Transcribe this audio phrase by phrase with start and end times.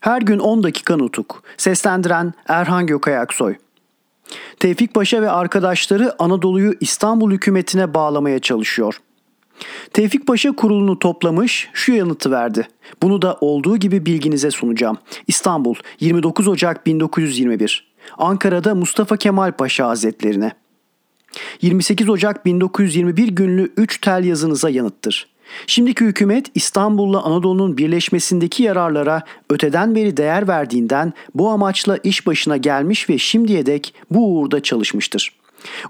[0.00, 1.42] Her gün 10 dakika nutuk.
[1.56, 3.54] Seslendiren Erhan Gökayaksoy.
[4.58, 9.00] Tevfik Paşa ve arkadaşları Anadolu'yu İstanbul hükümetine bağlamaya çalışıyor.
[9.92, 12.68] Tevfik Paşa kurulunu toplamış şu yanıtı verdi.
[13.02, 14.98] Bunu da olduğu gibi bilginize sunacağım.
[15.26, 17.90] İstanbul 29 Ocak 1921.
[18.18, 20.52] Ankara'da Mustafa Kemal Paşa Hazretlerine.
[21.62, 25.28] 28 Ocak 1921 günlü 3 tel yazınıza yanıttır.
[25.66, 33.10] Şimdiki hükümet İstanbul'la Anadolu'nun birleşmesindeki yararlara öteden beri değer verdiğinden bu amaçla iş başına gelmiş
[33.10, 35.40] ve şimdiye dek bu uğurda çalışmıştır.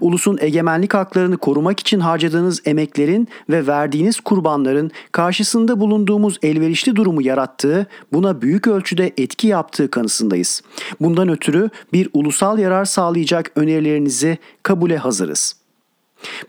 [0.01, 7.87] Ulusun egemenlik haklarını korumak için harcadığınız emeklerin ve verdiğiniz kurbanların karşısında bulunduğumuz elverişli durumu yarattığı,
[8.13, 10.61] buna büyük ölçüde etki yaptığı kanısındayız.
[11.01, 15.60] Bundan ötürü bir ulusal yarar sağlayacak önerilerinizi kabule hazırız.''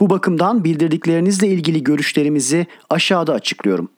[0.01, 3.89] Bu bakımdan bildirdiklerinizle ilgili görüşlerimizi aşağıda açıklıyorum.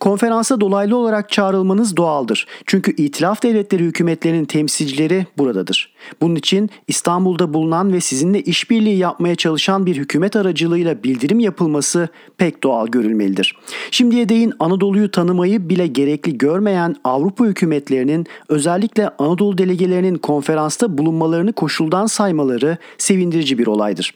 [0.00, 2.46] Konferansa dolaylı olarak çağrılmanız doğaldır.
[2.66, 5.94] Çünkü İtilaf Devletleri hükümetlerinin temsilcileri buradadır.
[6.20, 12.62] Bunun için İstanbul'da bulunan ve sizinle işbirliği yapmaya çalışan bir hükümet aracılığıyla bildirim yapılması pek
[12.62, 13.56] doğal görülmelidir.
[13.90, 22.06] Şimdiye değin Anadolu'yu tanımayı bile gerekli görmeyen Avrupa hükümetlerinin özellikle Anadolu delegelerinin konferansta bulunmalarını koşuldan
[22.06, 24.14] saymaları sevindirici bir olaydır.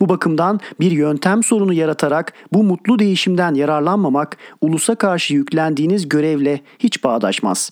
[0.00, 7.04] Bu bakımdan bir yöntem sorunu yaratarak bu mutlu değişimden yararlanmamak ulusa karşı yüklendiğiniz görevle hiç
[7.04, 7.70] bağdaşmaz.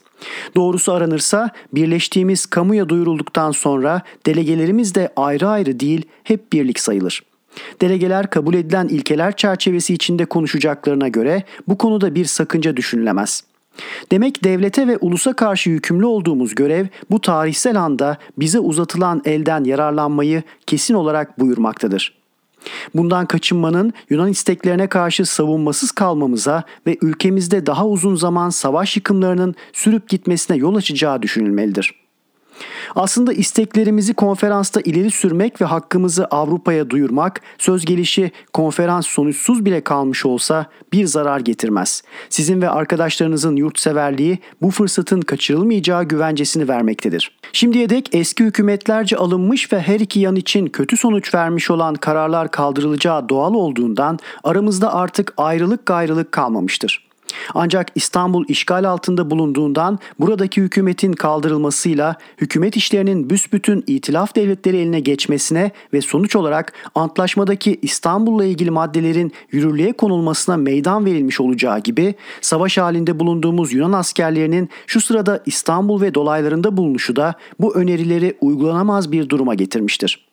[0.57, 7.23] Doğrusu aranırsa birleştiğimiz kamuya duyurulduktan sonra delegelerimiz de ayrı ayrı değil hep birlik sayılır.
[7.81, 13.48] Delegeler kabul edilen ilkeler çerçevesi içinde konuşacaklarına göre bu konuda bir sakınca düşünülemez.''
[14.13, 20.43] Demek devlete ve ulusa karşı yükümlü olduğumuz görev bu tarihsel anda bize uzatılan elden yararlanmayı
[20.67, 22.19] kesin olarak buyurmaktadır.
[22.95, 30.09] Bundan kaçınmanın Yunan isteklerine karşı savunmasız kalmamıza ve ülkemizde daha uzun zaman savaş yıkımlarının sürüp
[30.09, 32.08] gitmesine yol açacağı düşünülmelidir.''
[32.97, 40.27] Aslında isteklerimizi konferansta ileri sürmek ve hakkımızı Avrupa'ya duyurmak söz gelişi konferans sonuçsuz bile kalmış
[40.27, 42.03] olsa bir zarar getirmez.
[42.29, 47.39] Sizin ve arkadaşlarınızın yurtseverliği bu fırsatın kaçırılmayacağı güvencesini vermektedir.
[47.53, 52.51] Şimdiye dek eski hükümetlerce alınmış ve her iki yan için kötü sonuç vermiş olan kararlar
[52.51, 57.08] kaldırılacağı doğal olduğundan aramızda artık ayrılık gayrılık kalmamıştır.
[57.55, 65.71] Ancak İstanbul işgal altında bulunduğundan buradaki hükümetin kaldırılmasıyla hükümet işlerinin büsbütün itilaf devletleri eline geçmesine
[65.93, 73.21] ve sonuç olarak antlaşmadaki İstanbul'la ilgili maddelerin yürürlüğe konulmasına meydan verilmiş olacağı gibi savaş halinde
[73.21, 79.55] bulunduğumuz Yunan askerlerinin şu sırada İstanbul ve dolaylarında bulunuşu da bu önerileri uygulanamaz bir duruma
[79.55, 80.28] getirmiştir.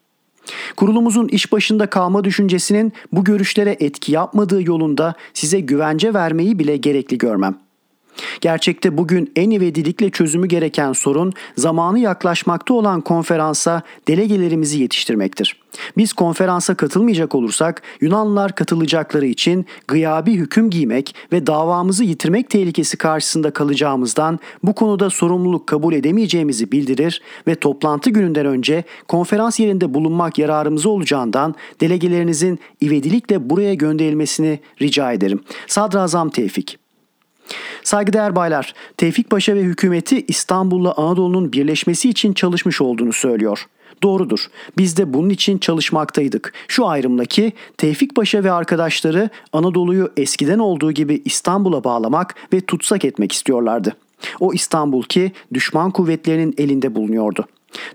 [0.76, 7.18] Kurulumuzun iş başında kalma düşüncesinin bu görüşlere etki yapmadığı yolunda size güvence vermeyi bile gerekli
[7.18, 7.65] görmem.
[8.42, 15.66] Gerçekte bugün en ivedilikle çözümü gereken sorun zamanı yaklaşmakta olan konferansa delegelerimizi yetiştirmektir.
[15.98, 23.52] Biz konferansa katılmayacak olursak Yunanlılar katılacakları için gıyabi hüküm giymek ve davamızı yitirmek tehlikesi karşısında
[23.52, 30.90] kalacağımızdan bu konuda sorumluluk kabul edemeyeceğimizi bildirir ve toplantı gününden önce konferans yerinde bulunmak yararımıza
[30.90, 35.40] olacağından delegelerinizin ivedilikle buraya gönderilmesini rica ederim.
[35.68, 36.85] Sadrazam Tevfik
[37.84, 43.68] Saygıdeğer baylar, Tevfik Paşa ve hükümeti İstanbul'la Anadolu'nun birleşmesi için çalışmış olduğunu söylüyor.
[44.04, 44.48] Doğrudur.
[44.78, 46.54] Biz de bunun için çalışmaktaydık.
[46.68, 53.06] Şu ayrımla ki Tevfik Paşa ve arkadaşları Anadolu'yu eskiden olduğu gibi İstanbul'a bağlamak ve tutsak
[53.06, 53.96] etmek istiyorlardı.
[54.40, 57.46] O İstanbul ki düşman kuvvetlerinin elinde bulunuyordu.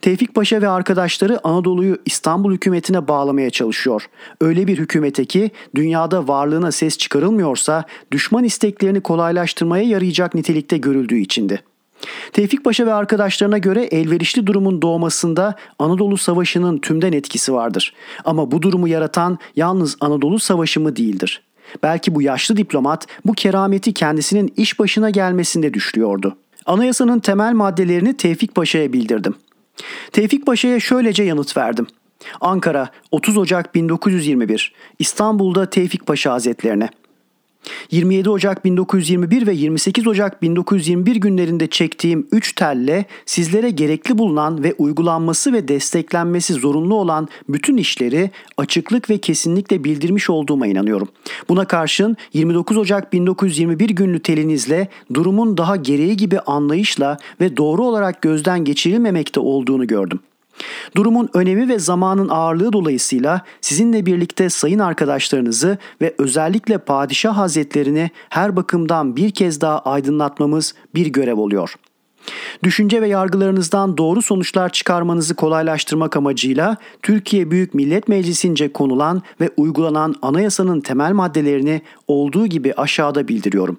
[0.03, 4.07] Tevfik Paşa ve arkadaşları Anadolu'yu İstanbul hükümetine bağlamaya çalışıyor.
[4.41, 11.63] Öyle bir hükümete ki dünyada varlığına ses çıkarılmıyorsa düşman isteklerini kolaylaştırmaya yarayacak nitelikte görüldüğü içindi.
[12.33, 17.95] Tevfik Paşa ve arkadaşlarına göre elverişli durumun doğmasında Anadolu Savaşı'nın tümden etkisi vardır.
[18.25, 21.43] Ama bu durumu yaratan yalnız Anadolu Savaşı mı değildir.
[21.83, 26.37] Belki bu yaşlı diplomat bu kerameti kendisinin iş başına gelmesinde düşlüyordu.
[26.67, 29.35] Anayasanın temel maddelerini Tevfik Paşa'ya bildirdim.
[30.13, 31.87] Tevfik Paşa'ya şöylece yanıt verdim.
[32.41, 36.89] Ankara 30 Ocak 1921 İstanbul'da Tevfik Paşa Hazretlerine
[37.91, 44.75] 27 Ocak 1921 ve 28 Ocak 1921 günlerinde çektiğim 3 telle sizlere gerekli bulunan ve
[44.79, 51.09] uygulanması ve desteklenmesi zorunlu olan bütün işleri açıklık ve kesinlikle bildirmiş olduğuma inanıyorum.
[51.49, 58.23] Buna karşın 29 Ocak 1921 günlü telinizle durumun daha gereği gibi anlayışla ve doğru olarak
[58.23, 60.21] gözden geçirilmemekte olduğunu gördüm.
[60.97, 68.57] Durumun önemi ve zamanın ağırlığı dolayısıyla sizinle birlikte sayın arkadaşlarınızı ve özellikle padişah hazretlerini her
[68.57, 71.75] bakımdan bir kez daha aydınlatmamız bir görev oluyor.
[72.63, 80.15] Düşünce ve yargılarınızdan doğru sonuçlar çıkarmanızı kolaylaştırmak amacıyla Türkiye Büyük Millet Meclisi'nce konulan ve uygulanan
[80.23, 83.79] anayasanın temel maddelerini olduğu gibi aşağıda bildiriyorum.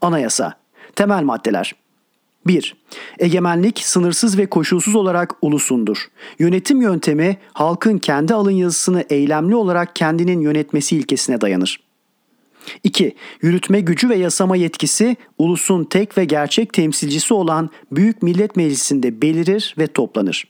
[0.00, 0.54] Anayasa
[0.96, 1.74] Temel maddeler
[2.48, 2.76] 1.
[3.18, 6.06] Egemenlik sınırsız ve koşulsuz olarak ulusundur.
[6.38, 11.80] Yönetim yöntemi halkın kendi alın yazısını eylemli olarak kendinin yönetmesi ilkesine dayanır.
[12.84, 13.14] 2.
[13.42, 19.74] Yürütme gücü ve yasama yetkisi ulusun tek ve gerçek temsilcisi olan Büyük Millet Meclisi'nde belirir
[19.78, 20.44] ve toplanır.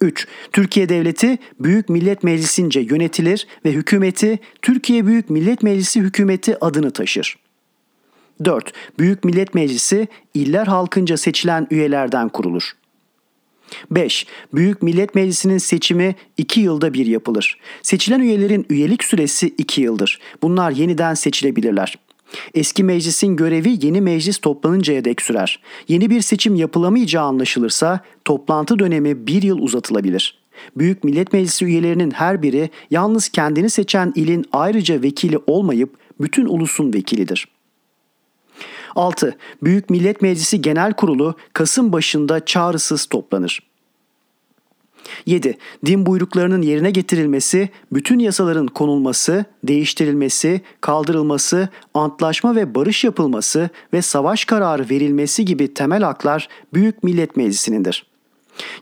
[0.00, 0.28] 3.
[0.52, 7.41] Türkiye Devleti Büyük Millet Meclisi'nce yönetilir ve hükümeti Türkiye Büyük Millet Meclisi hükümeti adını taşır.
[8.44, 8.72] 4.
[8.98, 12.72] Büyük Millet Meclisi iller halkınca seçilen üyelerden kurulur.
[13.90, 14.26] 5.
[14.54, 17.58] Büyük Millet Meclisi'nin seçimi 2 yılda bir yapılır.
[17.82, 20.18] Seçilen üyelerin üyelik süresi 2 yıldır.
[20.42, 21.98] Bunlar yeniden seçilebilirler.
[22.54, 25.60] Eski meclisin görevi yeni meclis toplanıncaya dek sürer.
[25.88, 30.42] Yeni bir seçim yapılamayacağı anlaşılırsa toplantı dönemi bir yıl uzatılabilir.
[30.76, 35.90] Büyük Millet Meclisi üyelerinin her biri yalnız kendini seçen ilin ayrıca vekili olmayıp
[36.20, 37.48] bütün ulusun vekilidir.
[38.96, 39.36] 6.
[39.62, 43.60] Büyük Millet Meclisi Genel Kurulu Kasım başında çağrısız toplanır.
[45.26, 45.58] 7.
[45.86, 54.44] Din buyruklarının yerine getirilmesi, bütün yasaların konulması, değiştirilmesi, kaldırılması, antlaşma ve barış yapılması ve savaş
[54.44, 58.11] kararı verilmesi gibi temel haklar Büyük Millet Meclisi'nindir.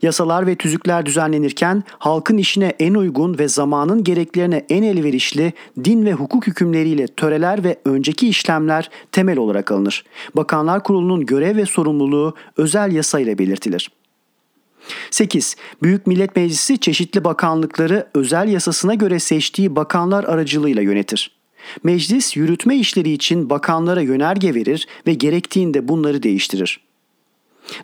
[0.02, 5.52] Yasalar ve tüzükler düzenlenirken halkın işine en uygun ve zamanın gereklerine en elverişli
[5.84, 10.05] din ve hukuk hükümleriyle töreler ve önceki işlemler temel olarak alınır.
[10.37, 13.90] Bakanlar Kurulu'nun görev ve sorumluluğu özel yasa ile belirtilir.
[15.11, 15.56] 8.
[15.82, 21.40] Büyük Millet Meclisi çeşitli bakanlıkları özel yasasına göre seçtiği bakanlar aracılığıyla yönetir.
[21.82, 26.89] Meclis yürütme işleri için bakanlara yönerge verir ve gerektiğinde bunları değiştirir.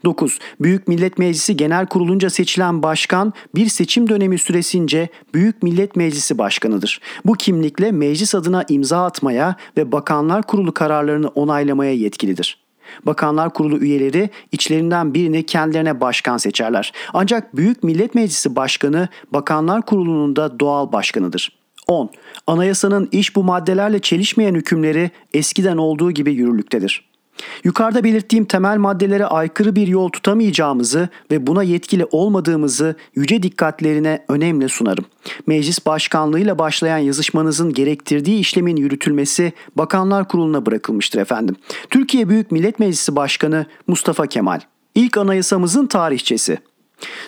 [0.04, 0.38] 9.
[0.60, 7.00] Büyük Millet Meclisi Genel Kurulunca seçilen başkan bir seçim dönemi süresince Büyük Millet Meclisi Başkanıdır.
[7.24, 12.66] Bu kimlikle meclis adına imza atmaya ve Bakanlar Kurulu kararlarını onaylamaya yetkilidir.
[13.06, 16.92] Bakanlar Kurulu üyeleri içlerinden birini kendilerine başkan seçerler.
[17.12, 21.58] Ancak Büyük Millet Meclisi Başkanı Bakanlar Kurulu'nun da doğal başkanıdır.
[21.86, 22.10] 10.
[22.46, 27.15] Anayasanın iş bu maddelerle çelişmeyen hükümleri eskiden olduğu gibi yürürlüktedir.
[27.64, 34.68] Yukarıda belirttiğim temel maddelere aykırı bir yol tutamayacağımızı ve buna yetkili olmadığımızı yüce dikkatlerine önemli
[34.68, 35.04] sunarım.
[35.46, 41.56] Meclis başkanlığıyla başlayan yazışmanızın gerektirdiği işlemin yürütülmesi Bakanlar Kurulu'na bırakılmıştır efendim.
[41.90, 44.60] Türkiye Büyük Millet Meclisi Başkanı Mustafa Kemal.
[44.94, 46.58] İlk anayasamızın tarihçesi.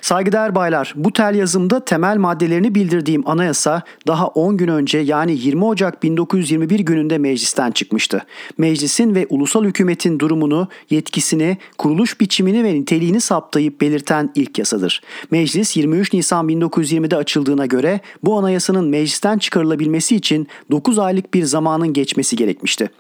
[0.03, 5.65] Saygıdeğer baylar, bu tel yazımda temel maddelerini bildirdiğim anayasa daha 10 gün önce yani 20
[5.65, 8.25] Ocak 1921 gününde meclisten çıkmıştı.
[8.59, 15.03] Meclisin ve ulusal hükümetin durumunu, yetkisini, kuruluş biçimini ve niteliğini saptayıp belirten ilk yasadır.
[15.31, 21.93] Meclis 23 Nisan 1920'de açıldığına göre bu anayasanın meclisten çıkarılabilmesi için 9 aylık bir zamanın
[21.93, 22.91] geçmesi gerekmişti.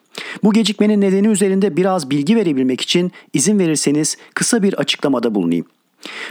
[0.42, 5.66] Bu gecikmenin nedeni üzerinde biraz bilgi verebilmek için izin verirseniz kısa bir açıklamada bulunayım.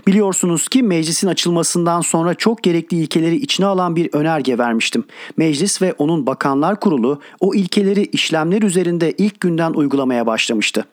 [0.08, 5.04] Biliyorsunuz ki meclisin açılmasından sonra çok gerekli ilkeleri içine alan bir önerge vermiştim.
[5.38, 10.86] Meclis ve onun bakanlar kurulu o ilkeleri işlemler üzerinde ilk günden uygulamaya başlamıştı.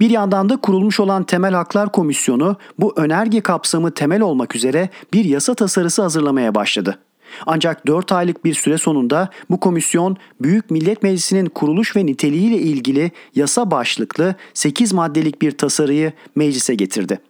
[0.00, 5.24] Bir yandan da kurulmuş olan Temel Haklar Komisyonu bu önerge kapsamı temel olmak üzere bir
[5.24, 6.98] yasa tasarısı hazırlamaya başladı.
[7.46, 13.10] Ancak 4 aylık bir süre sonunda bu komisyon Büyük Millet Meclisi'nin kuruluş ve niteliğiyle ilgili
[13.34, 17.20] yasa başlıklı 8 maddelik bir tasarıyı meclise getirdi.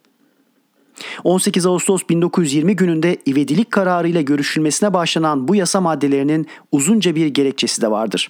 [1.24, 7.90] 18 Ağustos 1920 gününde ivedilik kararıyla görüşülmesine başlanan bu yasa maddelerinin uzunca bir gerekçesi de
[7.90, 8.28] vardır.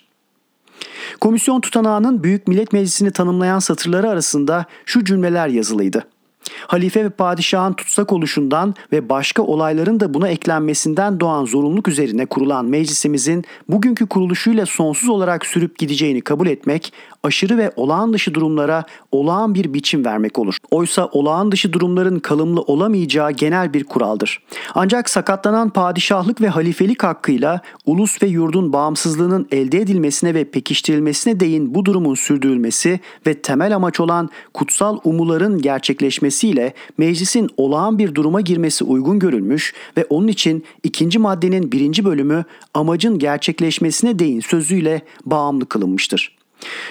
[1.21, 6.05] Komisyon tutanağının Büyük Millet Meclisi'ni tanımlayan satırları arasında şu cümleler yazılıydı.
[6.67, 12.65] Halife ve padişahın tutsak oluşundan ve başka olayların da buna eklenmesinden doğan zorunluluk üzerine kurulan
[12.65, 19.55] meclisimizin bugünkü kuruluşuyla sonsuz olarak sürüp gideceğini kabul etmek, aşırı ve olağan dışı durumlara olağan
[19.55, 20.57] bir biçim vermek olur.
[20.71, 24.43] Oysa olağan dışı durumların kalımlı olamayacağı genel bir kuraldır.
[24.75, 31.75] Ancak sakatlanan padişahlık ve halifelik hakkıyla ulus ve yurdun bağımsızlığının elde edilmesine ve pekiştirilmesine değin
[31.75, 38.85] bu durumun sürdürülmesi ve temel amaç olan kutsal umuların gerçekleşmesiyle meclisin olağan bir duruma girmesi
[38.85, 42.45] uygun görülmüş ve onun için ikinci maddenin birinci bölümü
[42.75, 46.38] amacın gerçekleşmesine değin sözüyle bağımlı kılınmıştır.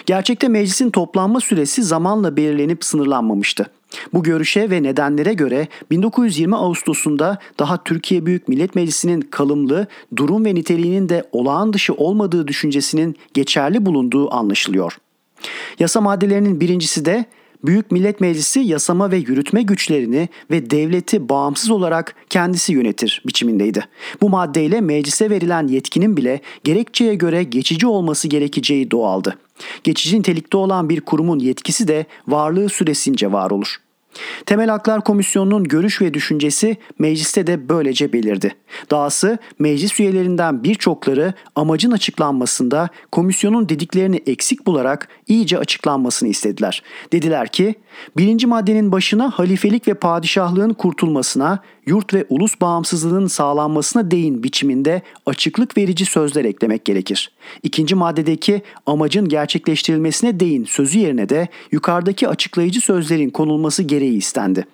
[0.05, 3.69] Gerçekte meclisin toplanma süresi zamanla belirlenip sınırlanmamıştı.
[4.13, 10.55] Bu görüşe ve nedenlere göre 1920 Ağustos'unda daha Türkiye Büyük Millet Meclisi'nin kalımlı, durum ve
[10.55, 14.97] niteliğinin de olağan dışı olmadığı düşüncesinin geçerli bulunduğu anlaşılıyor.
[15.79, 17.25] Yasa maddelerinin birincisi de
[17.65, 23.85] Büyük Millet Meclisi yasama ve yürütme güçlerini ve devleti bağımsız olarak kendisi yönetir biçimindeydi.
[24.21, 29.37] Bu maddeyle meclise verilen yetkinin bile gerekçeye göre geçici olması gerekeceği doğaldı.
[29.83, 33.77] Geçici nitelikte olan bir kurumun yetkisi de varlığı süresince var olur.
[34.45, 38.55] Temel Haklar Komisyonu'nun görüş ve düşüncesi mecliste de böylece belirdi.
[38.91, 46.83] Dahası meclis üyelerinden birçokları amacın açıklanmasında komisyonun dediklerini eksik bularak iyice açıklanmasını istediler.
[47.11, 47.75] Dediler ki
[48.17, 55.77] birinci maddenin başına halifelik ve padişahlığın kurtulmasına, yurt ve ulus bağımsızlığının sağlanmasına değin biçiminde açıklık
[55.77, 57.31] verici sözler eklemek gerekir.
[57.63, 64.67] İkinci maddedeki amacın gerçekleştirilmesine değin sözü yerine de yukarıdaki açıklayıcı sözlerin konulması gereği istendi.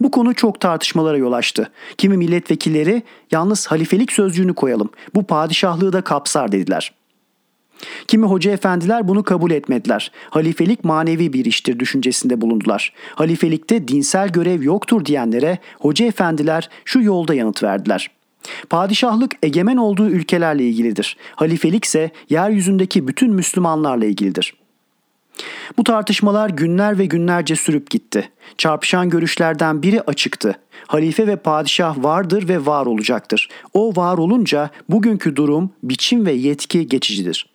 [0.00, 1.70] Bu konu çok tartışmalara yol açtı.
[1.98, 4.90] Kimi milletvekilleri yalnız halifelik sözcüğünü koyalım.
[5.14, 6.94] Bu padişahlığı da kapsar dediler.
[8.06, 10.12] Kimi hoca efendiler bunu kabul etmediler.
[10.30, 12.92] Halifelik manevi bir iştir düşüncesinde bulundular.
[13.14, 18.10] Halifelikte dinsel görev yoktur diyenlere hoca efendiler şu yolda yanıt verdiler.
[18.70, 21.16] Padişahlık egemen olduğu ülkelerle ilgilidir.
[21.36, 24.63] Halifelik ise yeryüzündeki bütün Müslümanlarla ilgilidir.''
[25.78, 28.30] Bu tartışmalar günler ve günlerce sürüp gitti.
[28.58, 30.58] Çarpışan görüşlerden biri açıktı.
[30.86, 33.48] Halife ve padişah vardır ve var olacaktır.
[33.72, 37.53] O var olunca bugünkü durum, biçim ve yetki geçicidir.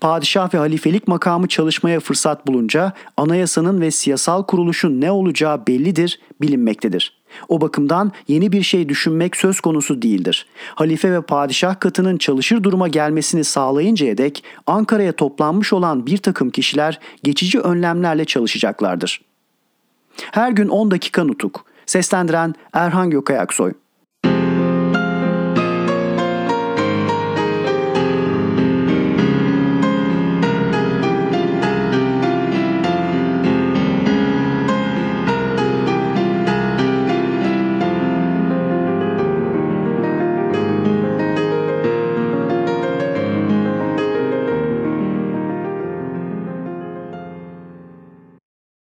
[0.00, 7.16] Padişah ve halifelik makamı çalışmaya fırsat bulunca anayasanın ve siyasal kuruluşun ne olacağı bellidir, bilinmektedir.
[7.48, 10.46] O bakımdan yeni bir şey düşünmek söz konusu değildir.
[10.74, 17.00] Halife ve padişah katının çalışır duruma gelmesini sağlayıncaya dek Ankara'ya toplanmış olan bir takım kişiler
[17.22, 19.20] geçici önlemlerle çalışacaklardır.
[20.32, 21.64] Her gün 10 dakika nutuk.
[21.86, 23.72] Seslendiren Erhan Gökayaksoy